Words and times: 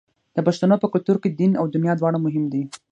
د 0.35 0.37
پښتنو 0.47 0.75
په 0.81 0.87
کلتور 0.93 1.17
کې 1.23 1.29
دین 1.39 1.51
او 1.59 1.65
دنیا 1.75 1.93
دواړه 1.97 2.17
مهم 2.25 2.43
دي. 2.53 2.63